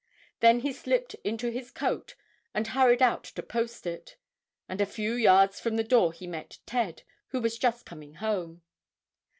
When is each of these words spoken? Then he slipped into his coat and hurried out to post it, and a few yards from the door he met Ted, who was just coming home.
Then 0.39 0.61
he 0.61 0.73
slipped 0.73 1.13
into 1.23 1.51
his 1.51 1.69
coat 1.69 2.15
and 2.55 2.65
hurried 2.65 3.03
out 3.03 3.23
to 3.25 3.43
post 3.43 3.85
it, 3.85 4.15
and 4.67 4.81
a 4.81 4.85
few 4.87 5.13
yards 5.13 5.59
from 5.59 5.75
the 5.75 5.83
door 5.83 6.11
he 6.11 6.25
met 6.25 6.57
Ted, 6.65 7.03
who 7.27 7.39
was 7.39 7.59
just 7.59 7.85
coming 7.85 8.15
home. 8.15 8.63